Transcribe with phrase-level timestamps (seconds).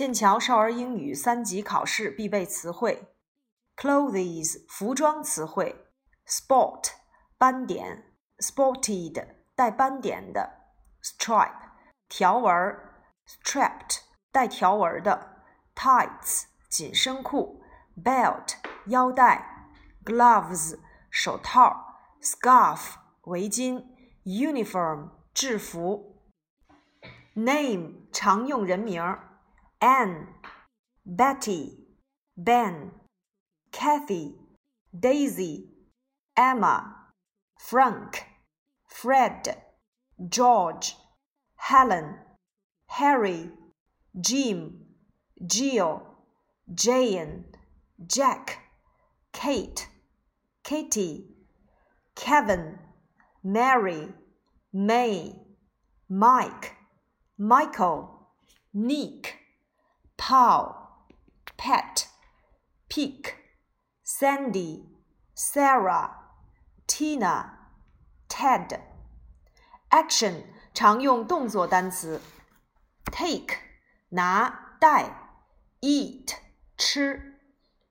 [0.00, 3.12] 剑桥少儿英语三级考试必备词汇
[3.76, 5.84] ：clothes 服装词汇
[6.26, 6.92] ，sport（
[7.36, 10.62] 斑点，spotted 带斑点的
[11.02, 11.52] ，stripe
[12.08, 12.50] 条纹
[13.28, 13.98] ，strapped
[14.32, 15.42] 带条纹的
[15.74, 17.62] ，tights 紧身裤
[18.02, 18.54] ，belt
[18.86, 19.68] 腰带
[20.02, 20.78] ，gloves
[21.10, 22.94] 手套，scarf
[23.24, 23.84] 围巾
[24.24, 26.22] ，uniform 制服
[27.34, 29.29] ，name 常用人名。
[29.80, 30.28] Anne,
[31.06, 31.78] Betty,
[32.36, 32.90] Ben,
[33.72, 34.34] Kathy,
[34.98, 35.68] Daisy,
[36.36, 36.96] Emma,
[37.58, 38.26] Frank,
[38.86, 39.56] Fred,
[40.28, 40.96] George,
[41.56, 42.16] Helen,
[42.88, 43.50] Harry,
[44.20, 44.80] Jim,
[45.46, 46.02] Jill,
[46.74, 47.44] Jane,
[48.06, 48.58] Jack,
[49.32, 49.88] Kate,
[50.64, 51.24] Katie,
[52.14, 52.78] Kevin,
[53.42, 54.08] Mary,
[54.72, 55.34] May,
[56.08, 56.76] Mike,
[57.38, 58.28] Michael,
[58.74, 59.39] Nick.
[60.19, 60.75] Paul,
[61.57, 62.07] Pat,
[62.89, 63.35] Peak,
[64.03, 64.85] Sandy,
[65.35, 66.11] Sarah,
[66.87, 67.51] Tina,
[68.27, 68.79] Ted.
[69.89, 72.21] Action 常用动作单词：
[73.11, 73.57] take
[74.09, 75.37] 拿带，
[75.81, 76.35] eat
[76.77, 77.39] 吃，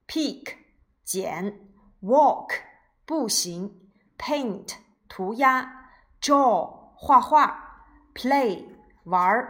[0.07, 0.57] pick
[1.05, 1.59] 剪，
[2.03, 2.61] walk
[3.07, 4.75] 步行，paint
[5.09, 5.89] 涂鸦，
[6.21, 8.67] draw 画画，play
[9.05, 9.47] 玩，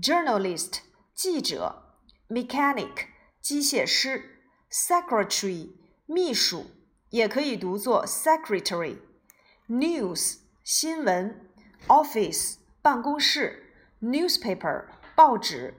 [0.00, 0.80] ，Journalist
[1.14, 1.94] 记者
[2.28, 3.06] ，Mechanic
[3.40, 4.40] 机械师
[4.70, 5.70] ，Secretary
[6.06, 6.66] 秘书，
[7.10, 11.48] 也可以读作 Secretary，News 新闻
[11.86, 15.78] ，Office 办公室，Newspaper 报纸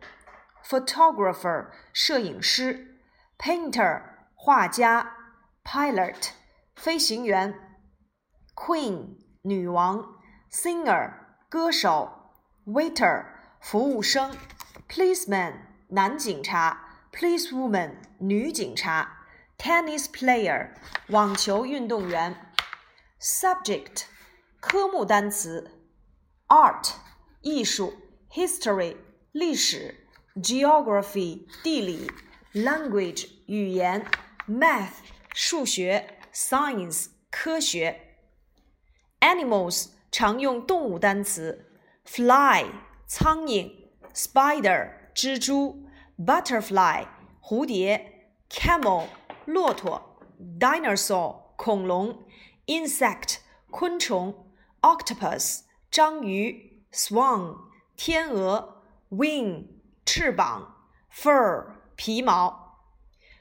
[0.65, 3.01] ，Photographer 摄影师
[3.37, 4.01] ，Painter
[4.35, 5.16] 画家。
[5.66, 6.30] pilot
[6.74, 7.54] 飞行员，
[8.54, 10.20] queen 女王，
[10.50, 11.14] singer
[11.48, 12.32] 歌手，
[12.66, 13.26] waiter
[13.60, 14.36] 服务生，
[14.88, 15.54] policeman
[15.88, 19.26] 男警察，policewoman 女警察，
[19.58, 20.70] tennis player
[21.08, 22.54] 网球运动员，
[23.20, 24.04] subject
[24.60, 25.70] 科目单词，
[26.48, 26.92] art
[27.40, 27.94] 艺术，
[28.30, 28.96] history
[29.32, 30.06] 历史，
[30.36, 32.10] geography 地理，
[32.52, 34.04] language 语言，
[34.48, 34.94] math
[35.36, 38.16] 数学，science 科学，
[39.20, 41.70] animals 常用动物单词，
[42.04, 42.66] fly
[43.06, 43.72] 苍蝇，
[44.14, 45.86] spider 蜘蛛，
[46.18, 47.06] butterfly
[47.40, 49.06] 蝴蝶，camel
[49.46, 50.18] 骆驼，
[50.58, 52.26] dinosaur 恐龙，
[52.66, 53.38] insect
[53.70, 57.56] 昆虫，octopus 章鱼，swan
[57.96, 59.68] 天鹅，wing
[60.04, 61.66] 翅膀，fur
[61.96, 62.78] 皮毛，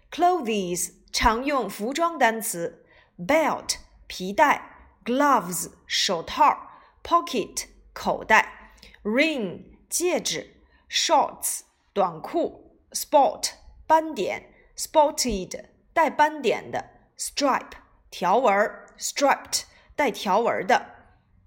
[0.09, 0.94] clothes。
[1.18, 2.84] 常用服装单词
[3.18, 6.72] ：belt 皮带，gloves 手套
[7.02, 10.60] ，pocket 口袋，ring 戒指
[10.90, 11.60] ，shorts
[11.94, 13.52] 短裤，spot
[13.86, 17.78] 斑点，spotted 带斑点的，stripe
[18.10, 18.54] 条纹
[18.98, 19.62] ，striped
[19.94, 20.84] 带条纹的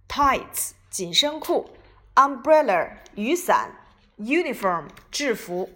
[0.07, 1.69] ，tights 紧身裤
[2.15, 3.75] ，umbrella 雨伞
[4.17, 5.69] ，uniform 制服。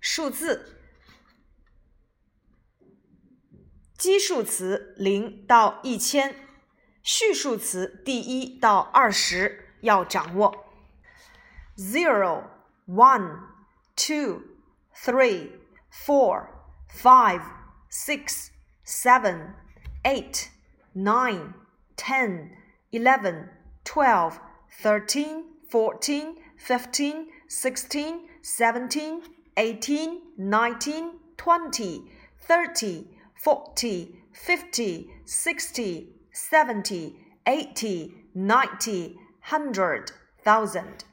[0.00, 0.83] 数字。
[4.04, 6.36] 基数词零到一千，
[7.02, 10.66] 序数词第一到二十要掌握。
[11.78, 12.42] Zero,
[12.86, 13.38] one,
[13.96, 14.42] two,
[14.94, 15.52] three,
[15.90, 16.48] four,
[16.94, 17.40] five,
[17.90, 18.48] six,
[18.84, 19.54] seven,
[20.02, 20.48] eight,
[20.94, 21.54] nine,
[21.96, 22.50] ten,
[22.90, 23.48] eleven,
[23.86, 24.34] twelve,
[24.82, 29.22] thirteen, fourteen, fifteen, sixteen, seventeen,
[29.54, 32.02] eighteen, nineteen, twenty,
[32.46, 33.13] thirty.
[33.44, 37.14] Forty, fifty, sixty, seventy,
[37.46, 40.10] eighty, ninety, hundred,
[40.42, 41.04] thousand.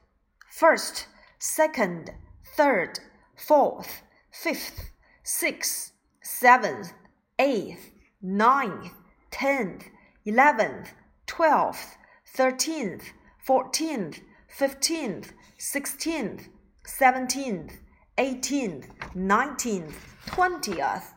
[0.50, 1.08] First,
[1.40, 2.12] second,
[2.56, 3.00] third,
[3.36, 4.02] fourth,
[4.32, 4.92] fifth,
[5.24, 5.92] sixth,
[6.24, 6.94] seventh,
[7.38, 7.92] eighth,
[8.22, 8.94] ninth,
[9.30, 9.84] tenth,
[10.26, 10.94] eleventh,
[11.28, 13.12] twelfth, thirteenth,
[13.44, 16.48] fourteenth, fifteenth, sixteenth,
[16.86, 17.74] seventeenth,
[18.18, 21.14] eighteenth, nineteenth, twentieth.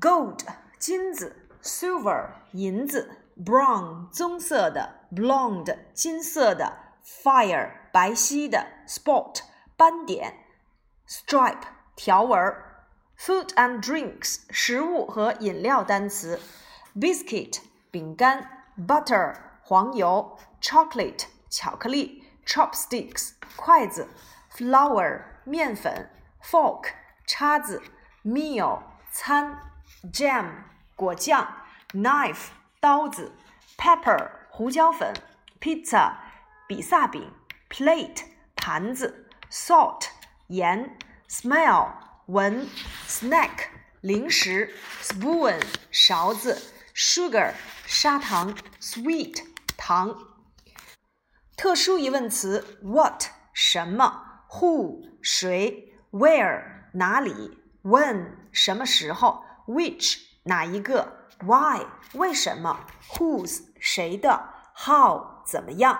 [0.00, 0.40] Gold
[0.78, 9.40] 金子，silver 银子，brown 棕色的，blonde 金色的，fire 白皙的，spot
[9.76, 10.32] 斑点
[11.06, 12.40] ，stripe 条纹
[13.18, 16.40] ，food and drinks 食物和饮料单词
[16.96, 17.58] ，biscuit
[17.90, 24.08] 饼干，butter 黄油，chocolate 巧克力，chopsticks 筷子
[24.56, 26.08] ，flour 面粉
[26.42, 26.86] ，fork
[27.26, 27.82] 叉子
[28.24, 28.80] ，meal
[29.10, 29.71] 餐。
[30.11, 30.45] jam
[30.95, 31.47] 果酱，
[31.93, 32.47] knife
[32.79, 33.31] 刀子，
[33.77, 35.13] pepper 胡椒粉，
[35.59, 36.13] pizza
[36.67, 37.31] 比萨饼，
[37.69, 38.23] plate
[38.55, 40.07] 盘子，salt
[40.47, 40.97] 盐，
[41.29, 41.91] smell
[42.27, 42.67] 闻，
[43.07, 43.67] snack
[44.01, 45.61] 零食，spoon
[45.91, 47.53] 勺子，sugar
[47.85, 49.43] 砂糖，sweet
[49.77, 50.15] 糖。
[51.55, 59.43] 特殊疑问词：what 什么，who 谁，where 哪里，when 什么时候。
[59.67, 61.27] which 哪一个？
[61.41, 62.79] why 为什么？
[63.13, 64.49] whose 谁的？
[64.75, 65.99] how 怎么样？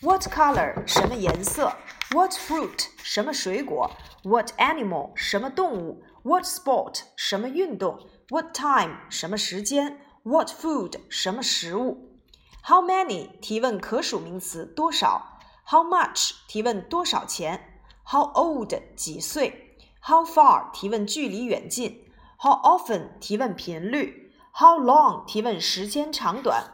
[0.00, 1.72] what color 什么颜色？
[2.10, 3.90] what fruit 什么水果？
[4.22, 6.02] what animal 什么动物？
[6.22, 7.98] what sport 什么运动？
[8.28, 10.00] what time 什么时间？
[10.22, 12.18] what food 什么食物？
[12.62, 15.38] how many 提问可数名词多少？
[15.66, 17.80] how much 提问多少钱？
[18.06, 19.76] how old 几岁？
[20.02, 22.04] how far 提问距离远近。
[22.38, 26.64] How often 提问频率，How long 提问时间长短，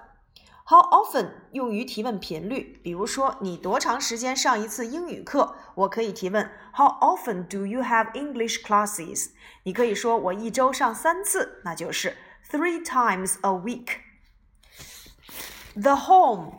[0.66, 2.80] How often 用于提问频率。
[2.82, 5.54] 比如说，你多长时间上一次英语课？
[5.74, 9.30] 我可以提问 How often do you have English classes？
[9.64, 12.16] 你可以说我一周上三次，那就是
[12.50, 16.54] three times a week。The home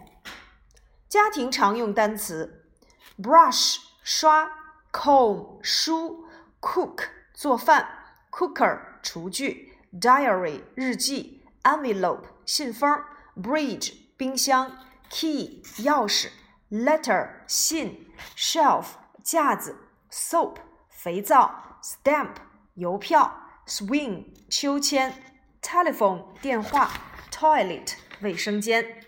[1.09, 2.65] 家庭常用单词：
[3.21, 4.49] brush 刷，
[4.93, 6.25] comb 梳，
[6.61, 7.89] cook 做饭，
[8.31, 8.79] cooker。
[9.06, 12.90] 厨具，diary 日记，envelope 信封
[13.36, 16.30] ，bridge 冰箱，key 钥匙
[16.72, 18.86] ，letter 信，shelf
[19.22, 19.76] 架子
[20.10, 20.56] ，soap
[20.90, 22.34] 肥皂，stamp
[22.74, 25.22] 邮票，swing 秋千
[25.62, 26.90] ，telephone 电话
[27.30, 27.92] ，toilet
[28.22, 29.04] 卫生间。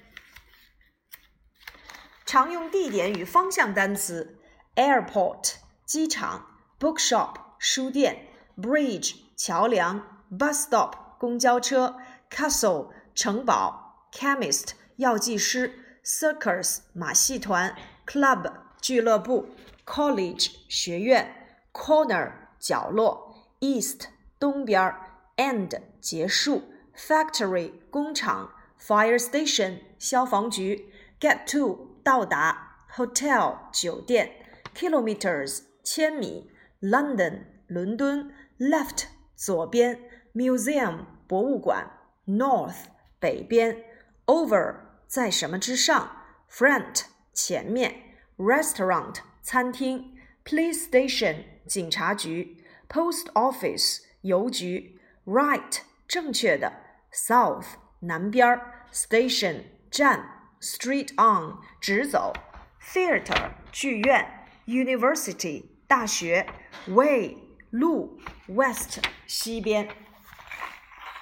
[2.25, 4.39] 常用地点与方向单词
[4.77, 5.55] ：airport
[5.85, 6.47] 机场
[6.79, 8.27] ，bookshop 书店
[8.60, 9.28] ，bridge。
[9.38, 10.02] 桥梁
[10.37, 11.96] ，bus stop 公交车
[12.28, 15.72] ，castle 城堡，chemist 药剂师
[16.05, 17.72] ，circus 马戏团
[18.05, 19.46] ，club 俱乐部
[19.87, 24.06] ，college 学院，corner 角落，east
[24.40, 24.93] 东边
[25.37, 26.64] ，end 结束
[26.96, 34.32] ，factory 工厂，fire station 消防局，get to 到达，hotel 酒店
[34.75, 36.50] ，kilometers 千米
[36.81, 39.06] ，London 伦敦 ，left
[39.36, 40.00] 左边，
[40.33, 41.91] museum 博物馆，
[42.27, 42.86] north
[43.20, 43.84] 北边，
[44.25, 44.75] over
[45.08, 46.17] 在什么之上，
[46.50, 47.03] front
[47.34, 47.96] 前面，
[48.38, 50.15] restaurant 餐厅，
[50.46, 56.72] police station 警察局，post office 邮局，right 正确的，
[57.12, 57.65] south
[58.01, 58.60] 南边，
[58.91, 62.34] station 站，street on 直走，
[62.82, 66.46] theatre 剧院，university 大学，
[66.88, 67.38] way
[67.70, 69.88] 路，west 西边。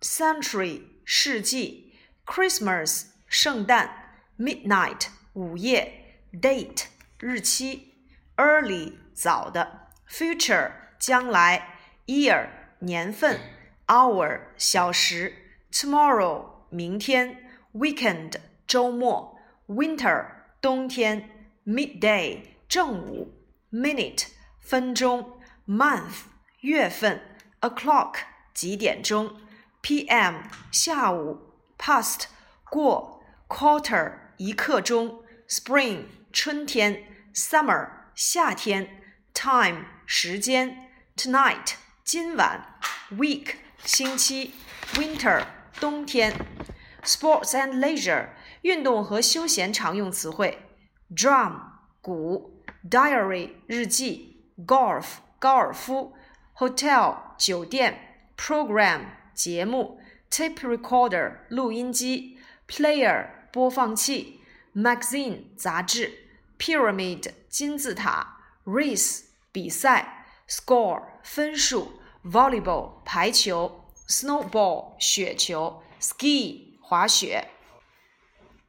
[0.01, 1.93] Century 世纪，
[2.25, 3.89] Christmas 圣诞，
[4.37, 6.85] Midnight 午夜，Date
[7.19, 7.93] 日期，
[8.35, 12.49] Early 早的，Future 将来，Year
[12.79, 13.39] 年份，
[13.87, 15.33] Hour 小时，
[15.71, 18.33] Tomorrow 明天，Weekend
[18.67, 20.25] 周末，Winter
[20.59, 21.29] 冬天，
[21.65, 22.41] Midday
[22.72, 23.34] 正午
[23.70, 25.38] ，Minute 分钟。
[25.66, 26.22] month
[26.60, 27.20] 月份
[27.60, 28.14] ，o'clock
[28.54, 29.36] 几点钟
[29.82, 30.36] ，p.m.
[30.70, 31.38] 下午
[31.76, 32.22] ，past
[32.70, 39.02] 过，quarter 一刻钟，spring 春天，summer 夏天
[39.34, 42.78] ，time 时间，tonight 今晚
[43.10, 44.54] ，week 星期
[44.94, 45.44] ，winter
[45.78, 46.34] 冬天
[47.04, 48.30] ，sports and leisure
[48.62, 50.58] 运动和休闲常用词汇
[51.14, 51.60] ，drum
[52.00, 56.14] 鼓，diary 日记，golf 高尔夫
[56.56, 59.02] ，hotel 酒店，program
[59.34, 64.40] 节目，tape recorder 录音机，player 播放器
[64.74, 77.48] ，magazine 杂志，pyramid 金字塔，race 比赛，score 分数，volleyball 排球，snowball 雪球，ski 滑雪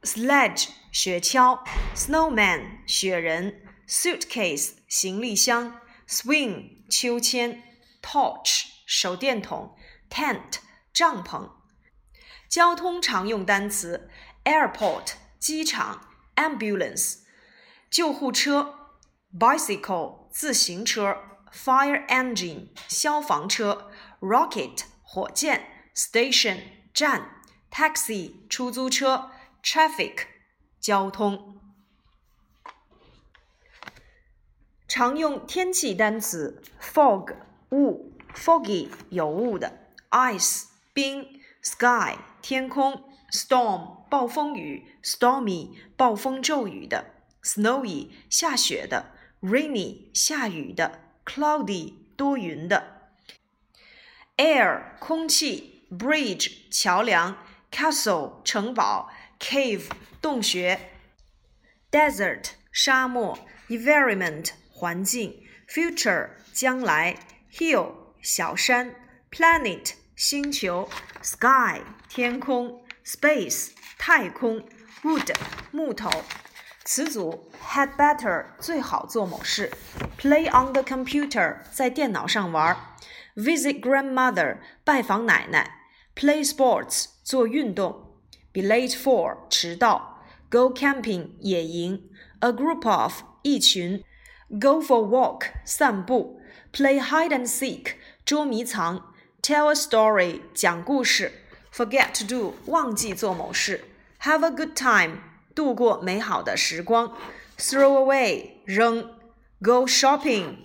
[0.02, 1.58] ，sledge 雪橇
[1.94, 5.80] ，snowman 雪人，suitcase 行李箱。
[6.06, 7.62] swing 秋千
[8.02, 9.74] ，torch 手电筒
[10.10, 10.58] ，tent
[10.92, 11.50] 帐篷。
[12.48, 14.10] 交通常用单词
[14.44, 17.20] ：airport 机场，ambulance
[17.90, 18.98] 救护车
[19.38, 21.16] ，bicycle 自行车
[21.52, 26.58] ，fire engine 消防车，rocket 火箭，station
[26.92, 29.30] 站，taxi 出租车
[29.62, 30.26] ，traffic
[30.78, 31.53] 交通。
[34.96, 37.34] 常用天气单词：fog
[37.72, 47.06] 雾，foggy 有雾的；ice 冰；sky 天空；storm 暴风雨，stormy 暴风骤雨的
[47.42, 49.06] ；snowy 下雪的
[49.42, 53.08] ；rainy 下雨的；cloudy 多云的
[54.36, 57.36] ；air 空气；bridge 桥梁
[57.72, 59.10] ；castle 城堡
[59.40, 59.90] ；cave
[60.22, 60.78] 洞穴
[61.90, 63.36] ；desert 沙漠
[63.68, 67.17] ；environment 环境，future 将来，
[67.51, 68.95] hill 小山，
[69.31, 70.89] planet 星球，
[71.21, 74.63] sky 天空，space 太空，
[75.03, 75.33] wood
[75.71, 76.09] 木头。
[76.85, 79.71] 词组 had better 最好做某事，
[80.17, 82.75] play on the computer 在电脑上玩，
[83.35, 85.69] visit grandmother 拜访奶奶，
[86.15, 88.17] play sports 做运动，
[88.51, 92.09] be late for 迟到，go camping 野营，
[92.39, 94.03] a group of 一群。
[94.59, 96.39] Go for a walk，散步；
[96.73, 97.93] play hide and seek，
[98.25, 99.03] 捉迷藏；
[99.43, 101.29] tell a story，讲故事；
[101.71, 103.81] forget to do，忘记做某事；
[104.23, 105.17] have a good time，
[105.53, 107.11] 度过美好的时光；
[107.59, 109.03] throw away，扔；
[109.61, 110.55] go shopping，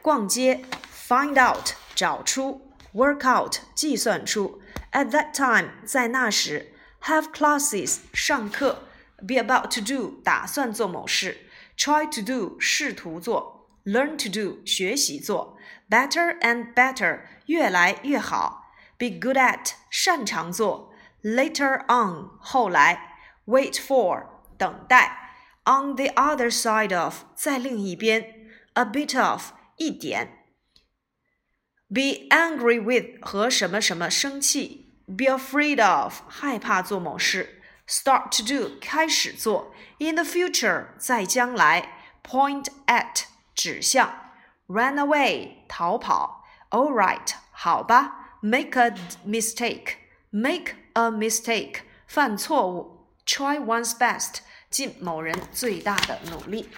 [0.00, 0.64] 逛街；
[1.08, 2.60] find out，找出；
[2.94, 4.60] work out，计算出；
[4.92, 6.66] at that time，在那时；
[7.02, 8.76] have classes，上课；
[9.26, 11.38] be about to do，打算做某事。
[11.76, 15.56] Try to do 试图做，learn to do 学习做，
[15.88, 24.26] better and better 越来越好，be good at 擅长做，later on 后来，wait for
[24.56, 25.32] 等待，
[25.64, 30.28] on the other side of 在另一边，a bit of 一点，
[31.88, 37.55] be angry with 和什么什么生气，be afraid of 害怕做某事。
[37.86, 43.24] Start to do 开始做，in the future 在将来，point at
[43.54, 44.32] 指向，
[44.66, 48.94] run away 逃跑，all right 好吧，make a
[49.26, 49.96] mistake
[50.30, 54.38] make a mistake 犯错误，try one's best
[54.70, 56.70] 尽某人最大的努力。